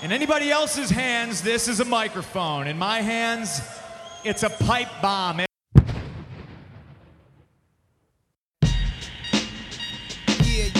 [0.00, 2.68] In anybody else's hands, this is a microphone.
[2.68, 3.60] In my hands,
[4.22, 5.40] it's a pipe bomb.
[5.40, 5.48] Yeah,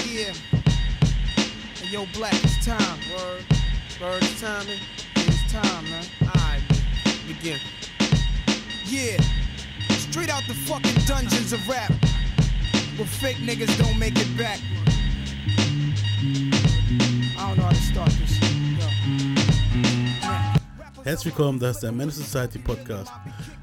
[0.06, 0.32] yeah.
[1.74, 3.00] Hey, yo, Black, it's time.
[3.10, 3.44] Word.
[4.00, 4.66] Word, man.
[4.68, 4.76] Yeah,
[5.16, 6.04] it's time, man.
[6.22, 6.62] Alright,
[7.26, 7.58] begin.
[8.84, 9.20] Yeah.
[9.90, 11.90] Straight out the fucking dungeons of rap.
[12.96, 14.60] Where fake niggas don't make it back.
[17.36, 18.47] I don't know how to start this.
[21.04, 23.10] Herzlich willkommen, das ist der Menace Society Podcast.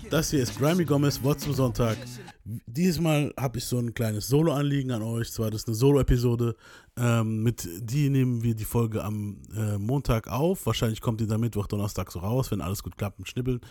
[0.10, 1.98] Das hier ist Grimy Gomez, Wort zum Sonntag.
[2.44, 5.32] Diesmal habe ich so ein kleines Solo-Anliegen an euch.
[5.32, 6.56] Zwar das ist eine Solo-Episode.
[6.98, 10.66] Ähm, mit die nehmen wir die Folge am äh, Montag auf.
[10.66, 13.62] Wahrscheinlich kommt die dann Mittwoch, Donnerstag so raus, wenn alles gut klappt und schnibbeln.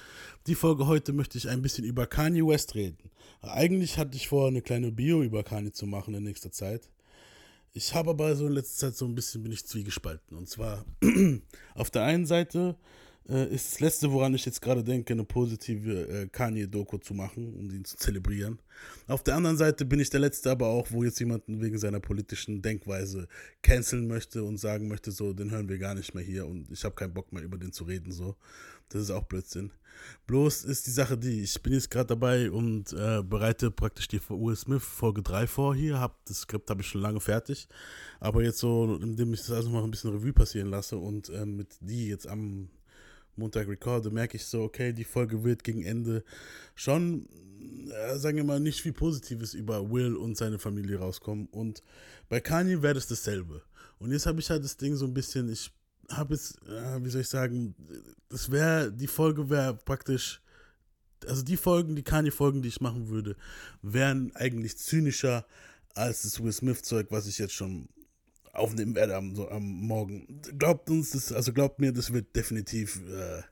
[0.47, 3.11] Die Folge heute möchte ich ein bisschen über Kanye West reden.
[3.43, 6.91] Eigentlich hatte ich vor, eine kleine Bio über Kanye zu machen in nächster Zeit.
[7.77, 10.39] Ich habe aber so in letzter Zeit so ein bisschen bin ich zwiegespalten.
[10.39, 10.85] Und zwar
[11.75, 12.77] auf der einen Seite
[13.29, 17.55] äh, ist das Letzte, woran ich jetzt gerade denke, eine positive äh, Kanye-Doku zu machen,
[17.55, 18.59] um ihn zu zelebrieren.
[19.07, 22.01] Auf der anderen Seite bin ich der Letzte aber auch, wo jetzt jemanden wegen seiner
[22.01, 23.29] politischen Denkweise
[23.63, 26.85] canceln möchte und sagen möchte, so, den hören wir gar nicht mehr hier und ich
[26.85, 28.37] habe keinen Bock mehr über den zu reden, so.
[28.91, 29.73] Das ist auch Blödsinn.
[30.27, 34.21] Bloß ist die Sache die, ich bin jetzt gerade dabei und äh, bereite praktisch die
[34.29, 36.01] Will Smith Folge 3 vor hier.
[36.01, 37.69] Hab, das Skript habe ich schon lange fertig.
[38.21, 41.47] Aber jetzt so, indem ich das also mal ein bisschen Revue passieren lasse und äh,
[41.47, 42.69] mit die jetzt am
[43.37, 46.25] Montag recorde, merke ich so, okay, die Folge wird gegen Ende
[46.75, 47.29] schon,
[47.91, 51.47] äh, sagen wir mal, nicht viel Positives über Will und seine Familie rauskommen.
[51.47, 51.83] Und
[52.29, 53.63] bei Kanye wäre das dasselbe.
[53.99, 55.71] Und jetzt habe ich halt das Ding so ein bisschen, ich
[56.11, 57.75] habe jetzt, äh, wie soll ich sagen,
[58.29, 60.41] das wäre, die Folge wäre praktisch,
[61.27, 63.37] also die Folgen, die Kanye-Folgen, die ich machen würde,
[63.83, 65.47] wären eigentlich zynischer
[65.95, 67.89] als das Will Smith-Zeug, was ich jetzt schon
[68.55, 70.41] aufnehmen werde am, so, am Morgen.
[70.59, 73.43] Glaubt uns, das, also glaubt mir, das wird definitiv äh,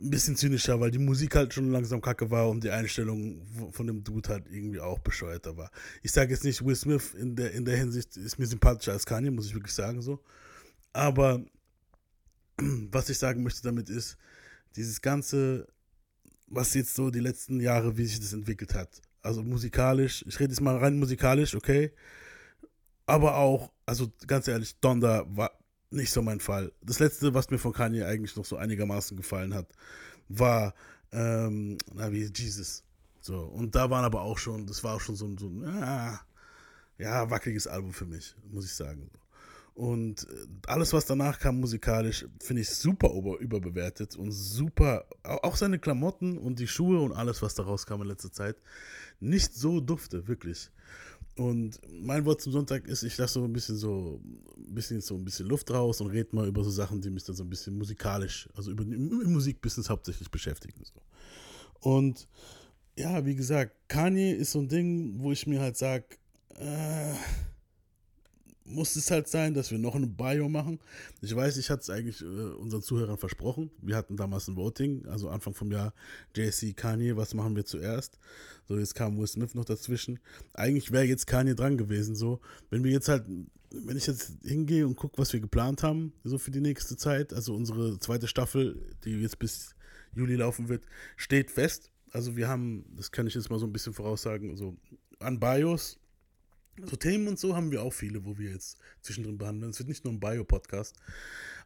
[0.00, 3.86] ein bisschen zynischer, weil die Musik halt schon langsam kacke war und die Einstellung von
[3.86, 5.70] dem Dude halt irgendwie auch bescheuerter war.
[6.02, 9.06] Ich sage jetzt nicht, Will Smith in der, in der Hinsicht ist mir sympathischer als
[9.06, 10.22] Kanye, muss ich wirklich sagen so.
[10.92, 11.44] Aber
[12.58, 14.16] was ich sagen möchte damit ist,
[14.76, 15.66] dieses ganze,
[16.46, 19.00] was jetzt so die letzten Jahre, wie sich das entwickelt hat.
[19.22, 21.92] Also musikalisch, ich rede jetzt mal rein musikalisch, okay.
[23.08, 25.52] Aber auch, also ganz ehrlich, Donda war
[25.90, 26.72] nicht so mein Fall.
[26.82, 29.66] Das letzte, was mir von Kanye eigentlich noch so einigermaßen gefallen hat,
[30.28, 30.74] war,
[31.10, 32.84] ähm, na wie Jesus.
[33.22, 35.64] So, und da waren aber auch schon, das war auch schon so ein, so ein
[35.64, 36.20] ah,
[36.98, 39.10] ja, wackeliges Album für mich, muss ich sagen.
[39.72, 45.56] Und äh, alles, was danach kam musikalisch, finde ich super über, überbewertet und super, auch
[45.56, 48.56] seine Klamotten und die Schuhe und alles, was daraus kam in letzter Zeit,
[49.18, 50.70] nicht so dufte, wirklich.
[51.38, 54.20] Und mein Wort zum Sonntag ist, ich lasse so ein bisschen so
[54.56, 57.22] ein bisschen so ein bisschen Luft raus und rede mal über so Sachen, die mich
[57.22, 60.82] dann so ein bisschen musikalisch, also über im Musikbusiness hauptsächlich beschäftigen.
[60.82, 61.00] So.
[61.88, 62.26] Und
[62.98, 66.06] ja, wie gesagt, Kanye ist so ein Ding, wo ich mir halt sage,
[66.56, 67.14] äh,
[68.68, 70.78] muss es halt sein, dass wir noch eine Bio machen.
[71.20, 73.70] Ich weiß, ich hatte es eigentlich äh, unseren Zuhörern versprochen.
[73.82, 75.94] Wir hatten damals ein Voting, also Anfang vom Jahr,
[76.36, 78.18] JC, Kanye, was machen wir zuerst?
[78.66, 80.18] So, jetzt kam Will Smith noch dazwischen.
[80.54, 82.40] Eigentlich wäre jetzt Kanye dran gewesen, so.
[82.70, 83.24] Wenn wir jetzt halt,
[83.70, 87.32] wenn ich jetzt hingehe und gucke, was wir geplant haben, so für die nächste Zeit,
[87.32, 89.74] also unsere zweite Staffel, die jetzt bis
[90.14, 90.84] Juli laufen wird,
[91.16, 91.90] steht fest.
[92.10, 94.76] Also wir haben, das kann ich jetzt mal so ein bisschen voraussagen, so
[95.20, 95.98] an Bios
[96.84, 99.70] so Themen und so haben wir auch viele, wo wir jetzt zwischendrin behandeln.
[99.70, 100.96] Es wird nicht nur ein Bio-Podcast.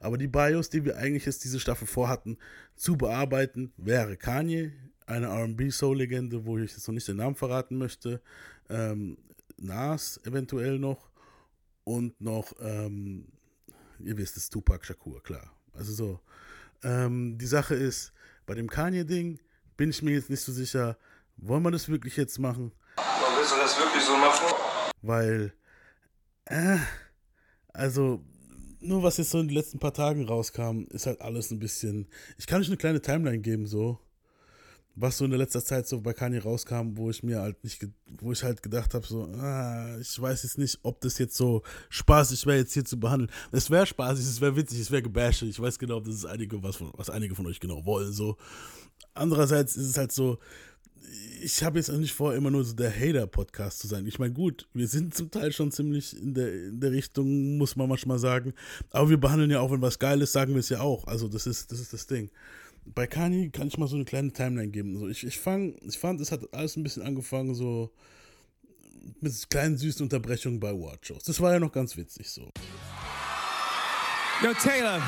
[0.00, 2.38] Aber die Bios, die wir eigentlich jetzt diese Staffel vorhatten,
[2.76, 4.72] zu bearbeiten, wäre Kanye,
[5.06, 8.20] eine RB-Soul-Legende, wo ich jetzt noch nicht den Namen verraten möchte,
[8.68, 9.18] ähm,
[9.58, 11.10] Nas eventuell noch
[11.84, 13.26] und noch, ähm,
[14.00, 15.52] ihr wisst es, Tupac Shakur, klar.
[15.72, 16.20] Also so.
[16.82, 18.12] Ähm, die Sache ist,
[18.46, 19.38] bei dem Kanye-Ding
[19.76, 20.96] bin ich mir jetzt nicht so sicher,
[21.36, 22.72] wollen wir das wirklich jetzt machen?
[23.36, 24.61] Willst du das wirklich so machen?
[25.02, 25.52] Weil,
[26.46, 26.78] äh,
[27.72, 28.24] also,
[28.80, 32.08] nur was jetzt so in den letzten paar Tagen rauskam, ist halt alles ein bisschen.
[32.38, 33.98] Ich kann euch eine kleine Timeline geben, so.
[34.94, 37.86] Was so in der letzter Zeit so bei Kanye rauskam, wo ich mir halt nicht,
[38.20, 41.62] wo ich halt gedacht habe, so, ah, ich weiß jetzt nicht, ob das jetzt so
[41.88, 43.30] spaßig wäre, jetzt hier zu behandeln.
[43.52, 45.42] Es wäre spaßig, es wäre witzig, es wäre gebasht.
[45.42, 48.36] Ich weiß genau, das ist einige, was, von, was einige von euch genau wollen, so.
[49.14, 50.38] Andererseits ist es halt so,
[51.42, 54.06] ich habe jetzt auch nicht vor, immer nur so der Hater-Podcast zu sein.
[54.06, 57.76] Ich meine, gut, wir sind zum Teil schon ziemlich in der, in der Richtung, muss
[57.76, 58.54] man manchmal sagen.
[58.90, 61.06] Aber wir behandeln ja auch, wenn was geil ist, sagen wir es ja auch.
[61.06, 62.30] Also, das ist das, ist das Ding.
[62.84, 64.94] Bei Kanye kann ich mal so eine kleine Timeline geben.
[64.94, 67.92] Also ich, ich, fang, ich fand, es hat alles ein bisschen angefangen, so
[69.20, 71.24] mit kleinen süßen Unterbrechungen bei Watch-Shows.
[71.24, 72.50] Das war ja noch ganz witzig so.
[74.42, 75.00] Yo, Taylor,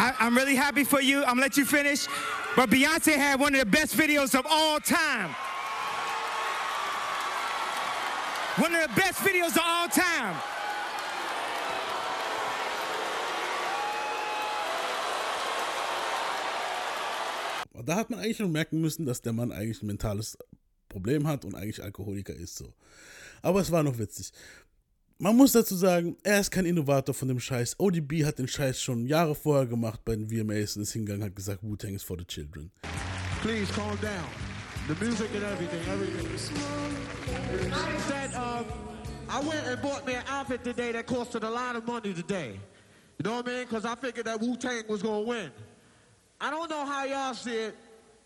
[0.00, 1.18] I'm really happy for you.
[1.18, 2.06] I'm gonna let you finish.
[2.56, 5.34] But Beyonce had one of the best videos of all time.
[8.56, 10.36] One of the best videos of all time.
[17.84, 20.36] Da hat man eigentlich schon merken müssen, dass der Mann eigentlich ein mentales
[20.88, 22.72] Problem hat und eigentlich Alkoholiker ist so.
[23.42, 24.32] Aber es war noch witzig.
[25.22, 27.78] Man muss dazu sagen, er ist kein Innovator von dem Scheiß.
[27.78, 31.36] ODB hat den Scheiß schon Jahre vorher gemacht bei den VMAs und ist hingegangen hat
[31.36, 32.70] gesagt, Wu-Tang is for the children.
[33.42, 34.24] Please calm down.
[34.88, 36.26] The music and everything, everything.
[38.08, 38.64] That, um,
[39.28, 42.58] I went and bought me an outfit today that costed a lot of money today.
[43.18, 43.66] You know what I mean?
[43.68, 45.50] Because I figured that Wu-Tang was going to win.
[46.40, 47.76] I don't know how y'all see it,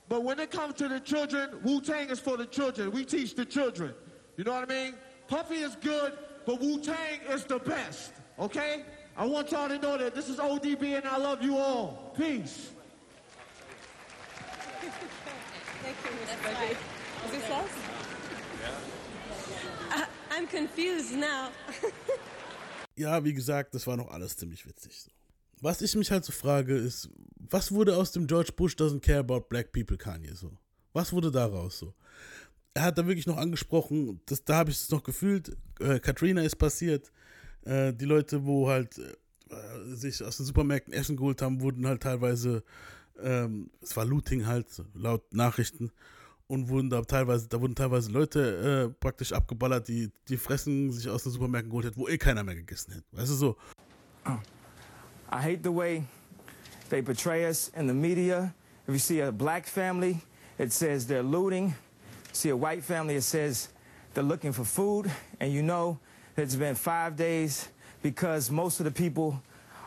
[0.08, 2.93] but when it comes to the children, Wu-Tang is for the children.
[2.93, 3.94] We teach the children.
[4.37, 4.94] You know what I mean?
[5.26, 6.12] Puffy is good,
[6.46, 8.85] but Wu-Tang is the best, okay?
[9.17, 12.12] I want y'all to know that this is ODB and I love you all.
[12.17, 12.70] Peace.
[14.81, 16.44] Thank you, Mr.
[16.44, 16.76] Reggie.
[17.26, 17.70] Is this us?
[19.91, 21.50] I, I'm confused now.
[22.97, 25.11] Ja, wie gesagt, das war noch alles ziemlich witzig.
[25.61, 29.19] Was ich mich halt so frage, ist, was wurde aus dem George Bush doesn't care
[29.19, 30.52] about black people Kanye so?
[30.93, 31.93] Was wurde daraus so?
[32.75, 36.43] Er hat da wirklich noch angesprochen, das, da habe ich es noch gefühlt, äh, Katrina
[36.43, 37.12] ist passiert,
[37.65, 42.03] äh, die Leute, wo halt äh, sich aus den Supermärkten Essen geholt haben, wurden halt
[42.03, 42.65] teilweise,
[43.23, 45.93] ähm, es war Looting halt, laut Nachrichten,
[46.47, 51.09] und wurden da teilweise, da wurden teilweise Leute äh, praktisch abgeballert, die die Fressen sich
[51.09, 53.06] aus den Supermärkten geholt hätten, wo eh keiner mehr gegessen hätte.
[53.12, 53.56] Weißt du so?
[54.26, 56.05] I hate the way
[56.91, 58.55] they portray us in the media.
[58.87, 60.19] If you see a black family,
[60.59, 61.75] it says they're looting.
[62.35, 63.69] See a white family, it says
[64.13, 65.09] they're looking for food.
[65.39, 66.01] And you know
[66.37, 67.69] it's been five days
[68.03, 69.41] because most of the people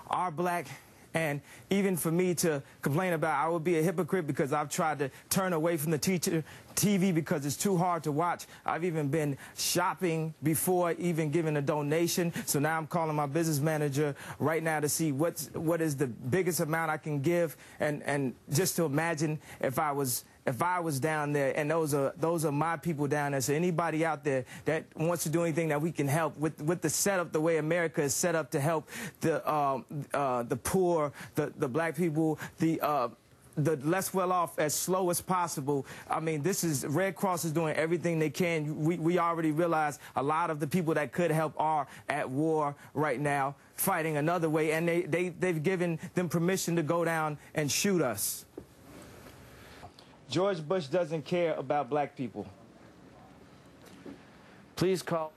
[0.10, 0.66] are black.
[1.14, 5.00] And even for me to complain about, I would be a hypocrite because I've tried
[5.00, 6.44] to turn away from the teacher
[6.76, 8.46] TV because it's too hard to watch.
[8.66, 12.32] I've even been shopping before even giving a donation.
[12.46, 16.08] So now I'm calling my business manager right now to see what's what is the
[16.08, 20.80] biggest amount I can give, and and just to imagine if I was if I
[20.80, 23.42] was down there, and those are those are my people down there.
[23.42, 26.82] So anybody out there that wants to do anything that we can help with with
[26.82, 28.90] the setup, the way America is set up to help
[29.20, 33.10] the um, uh, the poor, the the black people, the uh,
[33.58, 35.86] the less well off as slow as possible.
[36.10, 38.84] I mean, this is Red Cross is doing everything they can.
[38.84, 42.76] We, we already realize a lot of the people that could help are at war
[42.94, 47.38] right now, fighting another way, and they, they, they've given them permission to go down
[47.56, 48.46] and shoot us.
[50.30, 52.46] George Bush doesn't care about black people.
[54.76, 55.32] Please call.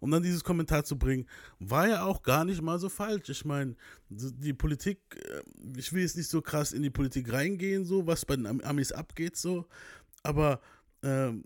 [0.00, 1.26] um dann dieses Kommentar zu bringen,
[1.58, 3.28] war ja auch gar nicht mal so falsch.
[3.30, 3.74] Ich meine,
[4.08, 5.42] die Politik, äh,
[5.78, 8.60] ich will jetzt nicht so krass in die Politik reingehen, so was bei den Am-
[8.60, 9.66] Amis abgeht, so,
[10.22, 10.60] aber
[11.02, 11.44] ähm,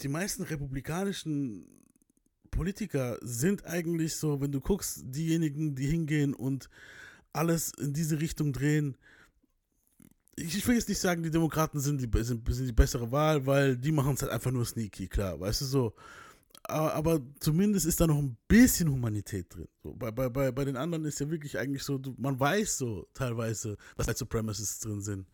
[0.00, 1.66] die meisten republikanischen
[2.50, 6.70] Politiker sind eigentlich so, wenn du guckst, diejenigen, die hingehen und
[7.32, 8.96] alles in diese Richtung drehen.
[10.40, 13.76] Ich, will jetzt nicht sagen, die Demokraten sind die, sind, sind die bessere Wahl, weil
[13.76, 15.94] die machen es halt einfach nur sneaky, klar, weißt du so
[16.68, 19.68] aber, aber zumindest ist da noch ein bisschen Humanität drin.
[19.82, 22.78] So, bei, bei, bei, bei den anderen ist ja wirklich eigentlich so, du, man weiß
[22.78, 25.26] so teilweise, dass White Supremacists drin sind.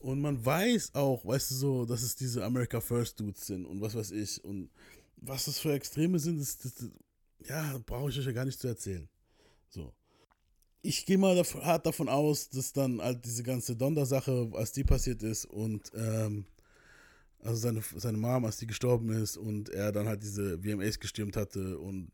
[0.00, 3.80] Und man weiß auch, weißt du so, dass es diese America First Dudes sind und
[3.80, 4.42] was weiß ich.
[4.44, 4.70] Und
[5.16, 6.90] was das für Extreme sind, das, das, das
[7.46, 9.08] ja, brauche ich euch ja gar nicht zu erzählen.
[9.68, 9.92] So.
[10.82, 14.84] Ich gehe mal dav hart davon aus, dass dann halt diese ganze Donder-Sache, als die
[14.84, 16.46] passiert ist und ähm,
[17.42, 21.36] also seine, seine Mom, als die gestorben ist und er dann halt diese VMAs gestimmt
[21.36, 22.10] hatte und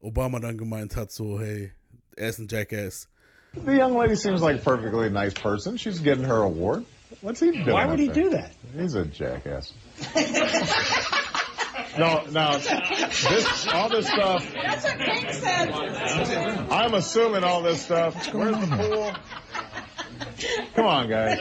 [0.00, 1.72] Obama dann gemeint hat, so, hey,
[2.16, 3.08] er ist ein Jackass.
[3.54, 5.76] The young lady seems like a perfectly nice person.
[5.76, 6.84] She's getting her award.
[7.20, 7.66] What's he doing?
[7.66, 8.24] Why would he there?
[8.24, 8.50] do that?
[8.74, 9.74] He's a jackass.
[11.98, 12.58] no, no.
[12.58, 14.46] This, all this stuff.
[14.52, 15.70] That's what Pink said.
[16.70, 18.14] I'm assuming all this stuff.
[18.32, 19.12] Where's the pool?
[20.74, 21.38] Come on, guys.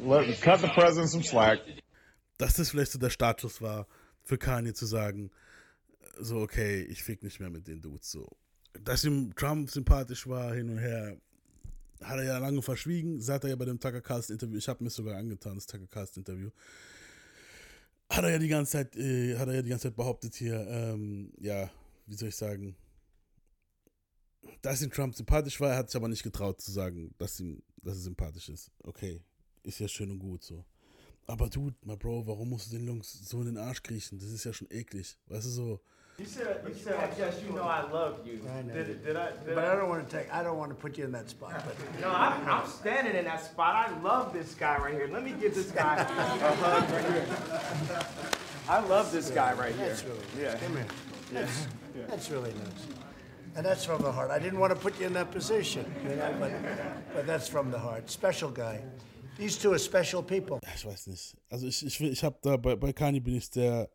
[0.00, 1.58] Let, cut the president some slack.
[2.38, 3.86] Dass das vielleicht so der Startschuss war,
[4.24, 5.30] für Kanye zu sagen,
[6.18, 8.28] so, okay, ich fick nicht mehr mit den Dudes, so.
[8.82, 11.16] Dass ihm Trump sympathisch war, hin und her,
[12.02, 14.82] hat er ja lange verschwiegen, sagt er ja bei dem Tucker Carlson Interview, ich habe
[14.82, 16.50] mir sogar angetan, das Tucker Carlson Interview,
[18.10, 20.66] hat er ja die ganze Zeit, äh, hat er ja die ganze Zeit behauptet hier,
[20.68, 21.70] ähm, ja,
[22.06, 22.76] wie soll ich sagen,
[24.62, 27.62] dass ihm Trump sympathisch war, er hat sich aber nicht getraut zu sagen, dass ihm,
[27.82, 28.70] dass er sympathisch ist.
[28.82, 29.22] Okay,
[29.62, 30.64] ist ja schön und gut so.
[31.26, 34.18] Aber du, my Bro, warum musst du den Jungs so in den Arsch kriechen?
[34.18, 35.18] Das ist ja schon eklig.
[35.26, 35.80] Weißt du so,
[36.18, 38.40] You said, you said, I guess you know I love you.
[38.56, 38.72] I know.
[38.72, 39.30] Did, did I?
[39.32, 41.28] Did But I don't want to take, I don't want to put you in that
[41.28, 41.64] spot.
[41.66, 43.88] But No, I'm, I'm standing in that spot.
[43.88, 45.08] I love this guy right here.
[45.12, 47.26] Let me give this guy a hug right here.
[48.68, 49.88] I love this guy right here.
[49.88, 50.40] That's really nice.
[50.40, 50.58] Yeah.
[50.58, 50.86] Come here.
[51.32, 51.40] Yeah.
[51.40, 51.66] That's,
[51.96, 52.02] Yeah.
[52.08, 52.86] that's really nice.
[53.56, 54.30] And that's from the heart.
[54.30, 56.52] I didn't want to put you in that position, you know, but,
[57.14, 58.08] but that's from the heart.
[58.10, 58.80] Special guy.
[59.36, 60.60] These two are special people.
[60.74, 61.34] Ich weiß nicht.
[61.50, 63.88] Also ich, ich, ich habe da bei, bei Kanye bin ich sehr,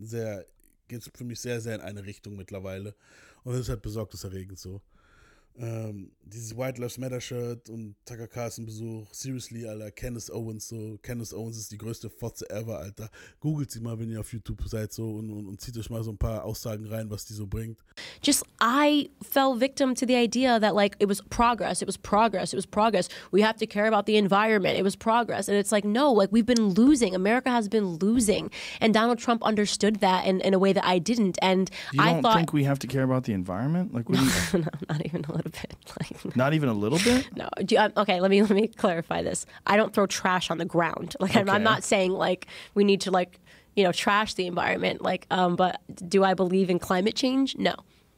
[0.00, 0.44] sehr,
[0.88, 2.94] geht für mich sehr, sehr in eine Richtung mittlerweile.
[3.44, 4.82] Und das ist halt besorgniserregend so.
[5.58, 10.98] Ähm, dieses White Lives Matter Shirt und Tucker Carlson Besuch, seriously, Alter, Candace Owens so,
[11.02, 13.08] Candace Owens ist die größte Fotze ever, Alter.
[13.40, 16.02] Googelt sie mal, wenn ihr auf YouTube seid so und, und, und zieht euch mal
[16.02, 17.78] so ein paar Aussagen rein, was die so bringt.
[18.22, 22.52] just I fell victim to the idea that like it was progress, it was progress,
[22.52, 23.08] it was progress.
[23.30, 24.78] We have to care about the environment.
[24.78, 25.48] It was progress.
[25.48, 27.14] And it's like, no, like we've been losing.
[27.14, 28.50] America has been losing.
[28.80, 31.38] And Donald Trump understood that in, in a way that I didn't.
[31.42, 33.94] And You I don't thought think we have to care about the environment?
[33.94, 34.30] Like, what do you,
[34.64, 35.74] no, not even a little bit.
[35.98, 37.28] Like not even a little bit?
[37.36, 37.48] no.
[37.64, 39.46] Do you, um, okay, let me let me clarify this.
[39.66, 41.16] I don't throw trash on the ground.
[41.20, 43.40] Like I'm, I'm not saying like we need to like
[43.74, 45.00] you know trash the environment.
[45.00, 47.56] Like um, but do I believe in climate change?
[47.56, 47.74] No.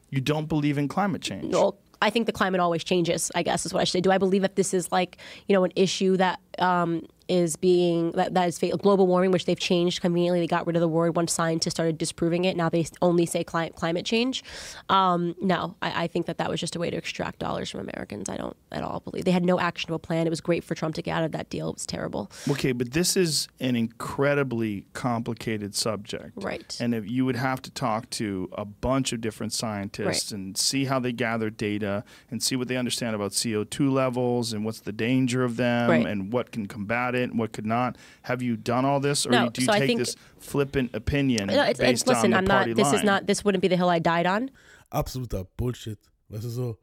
[0.09, 1.53] You don't believe in climate change?
[1.53, 3.31] Well, I think the climate always changes.
[3.35, 4.01] I guess is what I should say.
[4.01, 5.17] Do I believe that this is like
[5.47, 9.59] you know an issue that um, is being that, that is global warming, which they've
[9.59, 10.39] changed conveniently.
[10.39, 12.57] They got rid of the word once scientists started disproving it.
[12.57, 14.43] Now they only say cli- climate change.
[14.89, 17.81] Um, no, I, I think that that was just a way to extract dollars from
[17.81, 18.29] Americans.
[18.29, 20.25] I don't at all believe they had no actionable plan.
[20.27, 21.69] It was great for Trump to get out of that deal.
[21.69, 22.31] It was terrible.
[22.49, 26.31] Okay, but this is an incredibly complicated subject.
[26.35, 26.75] Right.
[26.79, 30.31] And if you would have to talk to a bunch of different scientists Right.
[30.31, 34.65] and see how they gather data and see what they understand about CO2 levels and
[34.65, 36.05] what's the danger of them Right.
[36.05, 37.97] and what can combat it and what could not.
[38.23, 41.47] Have you done all this or No, do you so take think- this flippant opinion
[41.47, 42.77] No, it's, it's, based listen, on the I'm party not.
[42.77, 42.95] This line?
[42.95, 43.27] is not.
[43.27, 44.51] This wouldn't be the hill I died on.
[44.91, 45.99] Absoluter Bullshit.
[46.29, 46.77] Weißt du so,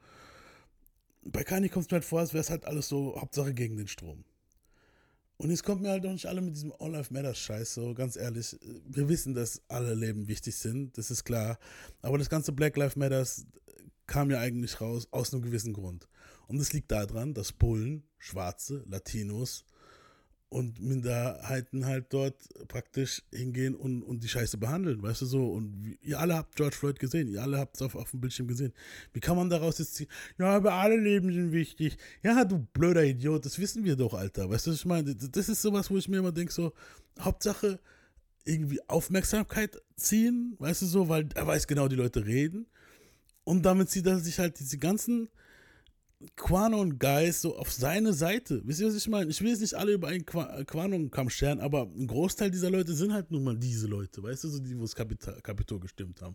[1.25, 3.77] bei Kanye kommt es mir halt vor, als wäre es halt alles so Hauptsache gegen
[3.77, 4.25] den Strom.
[5.39, 7.93] Und jetzt kommt mir halt auch nicht alle mit diesem All Life Matters Scheiß, so
[7.95, 8.57] ganz ehrlich.
[8.89, 11.59] Wir wissen, dass alle Leben wichtig sind, das ist klar.
[12.01, 13.45] Aber das ganze Black Lives Matters
[14.07, 16.09] kam ja eigentlich raus aus einem gewissen Grund.
[16.47, 19.65] Und es liegt daran, dass Bullen, Schwarze, Latinos
[20.49, 22.37] und Minderheiten halt dort
[22.69, 25.47] praktisch hingehen und, und die Scheiße behandeln, weißt du so.
[25.51, 28.21] Und wie, ihr alle habt George Floyd gesehen, ihr alle habt es auf, auf dem
[28.21, 28.73] Bildschirm gesehen.
[29.13, 30.07] Wie kann man daraus jetzt ziehen,
[30.39, 31.97] ja, aber alle Leben sind wichtig.
[32.23, 34.49] Ja, du blöder Idiot, das wissen wir doch, Alter.
[34.49, 35.15] Weißt du, was ich meine?
[35.17, 36.73] Das ist sowas, wo ich mir immer denke, so,
[37.19, 37.81] Hauptsache
[38.45, 42.67] irgendwie Aufmerksamkeit ziehen, weißt du so, weil er weiß genau, die Leute reden.
[43.43, 45.29] Und damit zieht er sich halt diese ganzen
[46.35, 48.63] Quano und Guys so auf seine Seite.
[48.65, 49.31] Wisst ihr, was ich meine?
[49.31, 52.51] Ich will jetzt nicht alle über einen Qua- Quano und Kamm scheren, aber ein Großteil
[52.51, 55.41] dieser Leute sind halt nun mal diese Leute, weißt du, so die, wo das Kapita-
[55.43, 56.35] Kapitol gestimmt haben.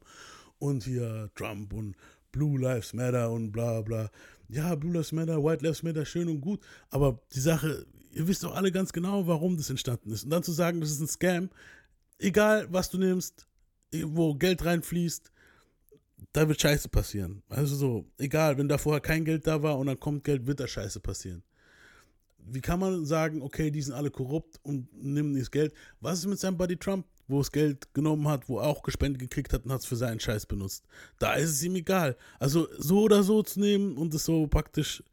[0.60, 1.96] Und hier Trump und
[2.32, 4.12] Blue Lives Matter und bla bla.
[4.48, 8.44] Ja, Blue Lives Matter, White Lives Matter, schön und gut, aber die Sache, ihr wisst
[8.44, 10.26] doch alle ganz genau, warum das entstanden ist.
[10.26, 11.50] Und dann zu sagen, das ist ein Scam,
[12.20, 13.48] egal was du nimmst,
[14.06, 15.32] wo Geld reinfließt,
[16.34, 17.44] da wird Scheiße passieren.
[17.50, 20.60] Also so, egal, wenn da vorher kein Geld da war und dann kommt Geld, wird
[20.60, 21.44] da Scheiße passieren.
[22.38, 25.74] Wie kann man sagen, okay, die sind alle korrupt und nehmen das Geld?
[26.00, 29.20] Was ist mit seinem Buddy Trump, wo es Geld genommen hat, wo er auch gespendet
[29.20, 30.86] gekriegt hat und hat es für seinen Scheiß benutzt?
[31.20, 32.18] Da ist es ihm egal.
[32.40, 35.04] Also so oder so zu nehmen und es so praktisch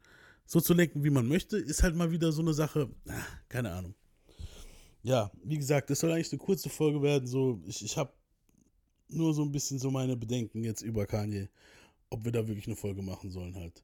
[0.45, 3.13] so zu lenken, wie man möchte, ist halt mal wieder so eine Sache, ah,
[3.47, 3.93] keine Ahnung.
[5.03, 7.27] Ja, wie gesagt, das soll eigentlich eine kurze Folge werden.
[7.27, 8.11] So, ich, ich habe
[9.09, 11.49] nur so ein bisschen so meine Bedenken jetzt über Kanye,
[12.09, 13.83] ob wir da wirklich eine Folge machen sollen halt.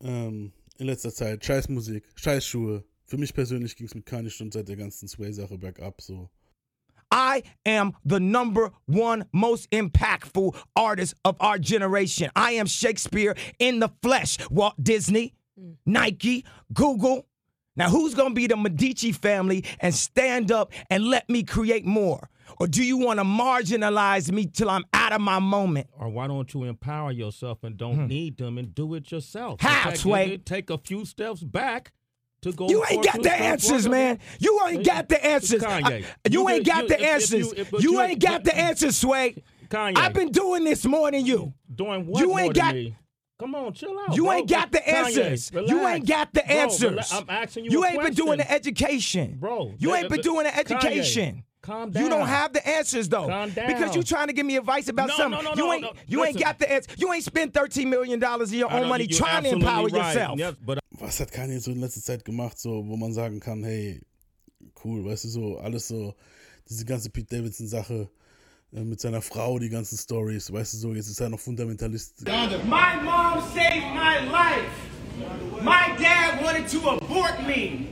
[0.00, 2.84] Ähm, in letzter Zeit, scheiß Musik, scheiß Schuhe.
[3.04, 6.28] Für mich persönlich ging es mit Kanye schon seit der ganzen Sway-Sache bergab so.
[7.10, 12.30] I am the number one most impactful artist of our generation.
[12.34, 14.38] I am Shakespeare in the flesh.
[14.50, 15.34] Walt Disney,
[15.84, 17.26] Nike, Google.
[17.76, 21.84] Now, who's going to be the Medici family and stand up and let me create
[21.84, 22.28] more?
[22.58, 25.88] Or do you want to marginalize me till I'm out of my moment?
[25.98, 28.06] Or why don't you empower yourself and don't hmm.
[28.06, 29.60] need them and do it yourself?
[29.60, 30.38] How, Take- Sway?
[30.38, 31.92] Take a few steps back
[32.42, 32.68] to go.
[32.68, 34.16] You ain't got the answers, man.
[34.16, 35.62] Uh, you ain't got the answers.
[35.62, 36.04] Kanye.
[36.04, 37.32] I- you, ain't got you- the if- if answers.
[37.46, 39.42] you- if- you, you- ain't got the answers, Sway.
[39.68, 39.98] Kanye.
[39.98, 41.52] I've been doing this more than you.
[41.74, 42.96] Doing what You ain't got- me?
[43.38, 44.16] Come on, chill out.
[44.16, 44.32] You bro.
[44.32, 45.52] ain't got the Kanye, answers.
[45.52, 46.92] You ain't got the Bro, answers.
[46.96, 47.70] rela- I'm asking you.
[47.70, 49.36] You a ain't been doing the education.
[49.38, 51.34] Bro, You ain't been doing the Kanye,
[51.68, 51.92] education.
[51.92, 53.26] Calm You don't have the answers though.
[53.28, 53.92] Calm Because down.
[53.94, 55.42] you trying to give me advice about No, something.
[55.44, 55.92] no, no, you no, ain't no.
[56.06, 56.90] you ain't got the answer.
[56.96, 59.92] You ain't spent 13 million dollars of your own money trying to empower right.
[60.14, 60.38] yourself.
[60.38, 63.62] Yes, but Was hat Kanye so in letzter Zeit gemacht, so, wo man sagen kann,
[63.62, 64.00] hey,
[64.82, 66.14] cool, weißt du, so, alles so,
[66.68, 68.08] diese ganze Pete Davidson-Sache,
[68.72, 72.22] äh, mit seiner Frau die ganzen Stories, weißt du so, jetzt ist er noch Fundamentalist.
[72.24, 74.70] My mom saved my life.
[75.62, 77.88] My dad wanted to abort me.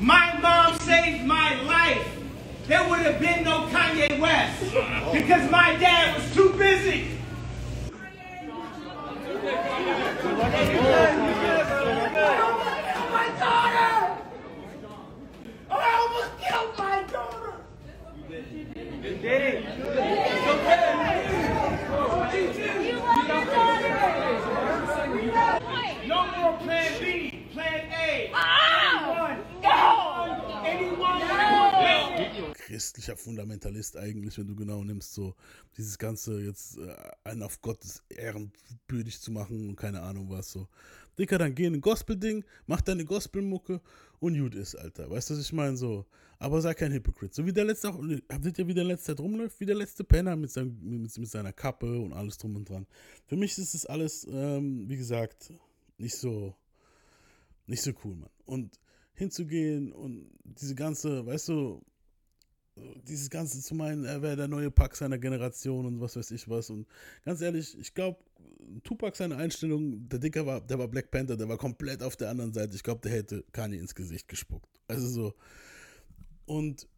[0.00, 2.08] My mom saved my life.
[2.66, 4.62] There would have been no Kanye West
[5.12, 7.18] because my dad was too busy.
[16.78, 17.54] my daughter!
[33.04, 35.34] Christlicher Fundamentalist eigentlich, wenn du genau nimmst, so
[35.76, 36.94] dieses Ganze jetzt äh,
[37.24, 38.50] einen auf Gottes Ehren
[38.86, 40.68] bürdig zu machen und keine Ahnung was so.
[41.18, 43.80] Dicker, dann geh in ein Gospel-Ding, mach deine Gospelmucke
[44.20, 45.10] und gut ist, Alter.
[45.10, 45.76] Weißt du, was ich meine?
[45.76, 46.06] So.
[46.38, 47.34] Aber sei kein Hypocrite.
[47.34, 49.60] So wie der letzte auch, habt ihr wie der letzte rumläuft?
[49.60, 52.86] Wie der letzte Penner mit, seinem, mit, mit seiner Kappe und alles drum und dran.
[53.26, 55.52] Für mich ist das alles, ähm, wie gesagt,
[55.98, 56.56] nicht so,
[57.66, 58.30] nicht so cool, Mann.
[58.46, 58.80] Und
[59.12, 61.82] hinzugehen und diese ganze, weißt du,
[62.76, 66.48] dieses Ganze zu meinen, er wäre der neue Pack seiner Generation und was weiß ich
[66.48, 66.70] was.
[66.70, 66.86] Und
[67.24, 68.18] ganz ehrlich, ich glaube,
[68.82, 72.30] Tupac seine Einstellung, der Dicker war, der war Black Panther, der war komplett auf der
[72.30, 72.74] anderen Seite.
[72.74, 74.80] Ich glaube, der hätte Kanye ins Gesicht gespuckt.
[74.88, 75.34] Also so.
[76.46, 76.88] Und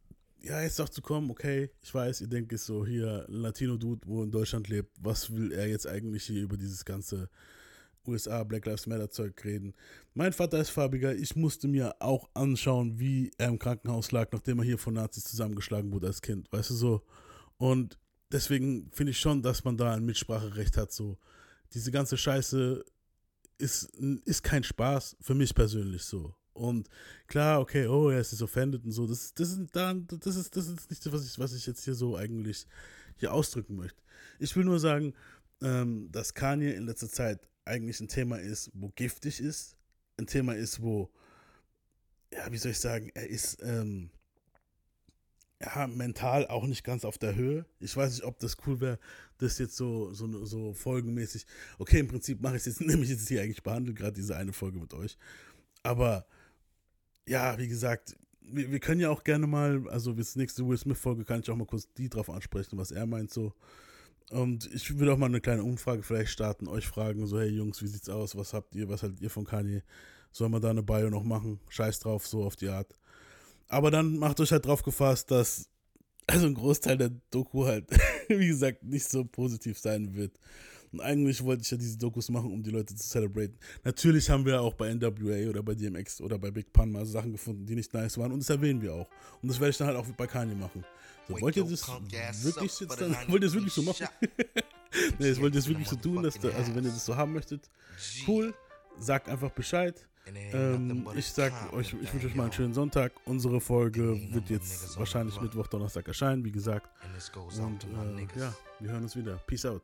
[0.41, 4.23] ja, jetzt auch zu kommen, okay, ich weiß, ihr denkt es so, hier, Latino-Dude, wo
[4.23, 7.29] in Deutschland lebt, was will er jetzt eigentlich hier über dieses ganze
[8.07, 9.75] USA Black Lives Matter Zeug reden.
[10.15, 11.15] Mein Vater ist farbiger.
[11.15, 15.25] Ich musste mir auch anschauen, wie er im Krankenhaus lag, nachdem er hier von Nazis
[15.25, 16.51] zusammengeschlagen wurde als Kind.
[16.53, 17.03] Weißt du so?
[17.59, 17.99] Und
[18.33, 20.93] deswegen finde ich schon, dass man da ein Mitspracherecht hat.
[20.93, 21.19] So,
[21.73, 22.85] diese ganze Scheiße
[23.59, 23.85] ist,
[24.25, 26.35] ist kein Spaß für mich persönlich so.
[26.53, 26.89] Und
[27.27, 29.07] klar, okay, oh, er ist offended und so.
[29.07, 32.17] Das, das, ist, das, ist, das ist nicht was ich, was ich jetzt hier so
[32.17, 32.67] eigentlich
[33.17, 34.03] hier ausdrücken möchte.
[34.39, 35.15] Ich will nur sagen,
[35.63, 39.77] ähm, dass Kanye in letzter Zeit eigentlich ein Thema ist, wo giftig ist,
[40.19, 41.11] ein Thema ist, wo,
[42.33, 44.11] ja, wie soll ich sagen, er ist ähm,
[45.61, 47.65] ja, mental auch nicht ganz auf der Höhe.
[47.81, 48.99] Ich weiß nicht, ob das cool wäre,
[49.39, 51.47] das jetzt so, so, so folgenmäßig,
[51.79, 54.53] okay, im Prinzip mache ich es jetzt, nämlich jetzt hier eigentlich behandelt, gerade diese eine
[54.53, 55.17] Folge mit euch.
[55.83, 56.27] Aber
[57.27, 61.25] ja, wie gesagt, wir, wir können ja auch gerne mal, also bis nächste Will Smith-Folge
[61.25, 63.53] kann ich auch mal kurz die drauf ansprechen, was er meint so.
[64.31, 67.81] Und ich würde auch mal eine kleine Umfrage vielleicht starten, euch fragen, so, hey Jungs,
[67.83, 68.37] wie sieht's aus?
[68.37, 69.83] Was habt ihr, was haltet ihr von Kanye?
[70.33, 71.61] Sollen wir da eine Bio noch machen?
[71.69, 72.93] Scheiß drauf, so auf die Art.
[73.69, 75.69] Aber dann macht euch halt drauf gefasst, dass
[76.27, 77.89] also ein Großteil der Doku halt,
[78.29, 80.33] wie gesagt, nicht so positiv sein wird.
[80.93, 83.57] Und eigentlich wollte ich ja diese Dokus machen, um die Leute zu celebraten.
[83.85, 87.33] Natürlich haben wir auch bei NWA oder bei DMX oder bei Big Pun mal Sachen
[87.33, 88.33] gefunden, die nicht nice waren.
[88.33, 89.09] Und das erwähnen wir auch.
[89.43, 90.85] Und das werde ich dann halt auch bei Kanye machen.
[91.29, 91.89] So, wollt ihr das
[92.45, 94.07] wirklich jetzt dann, wollt ihr das wirklich so machen?
[95.19, 97.17] nee, das wollt ihr das wirklich so tun, dass da, also wenn ihr das so
[97.17, 97.69] haben möchtet,
[98.29, 98.55] cool,
[98.99, 100.07] sagt einfach Bescheid.
[100.35, 103.13] Ähm, ich sag euch, ich wünsche euch mal einen schönen Sonntag.
[103.27, 106.89] Unsere Folge wird jetzt wahrscheinlich Mittwoch, Donnerstag erscheinen, wie gesagt.
[107.59, 109.37] Und äh, ja, wir hören uns wieder.
[109.47, 109.83] Peace out.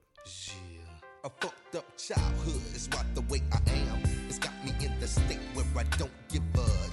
[1.25, 4.03] A fucked up childhood is why the way I am.
[4.29, 6.92] It's got me in the state where I don't give a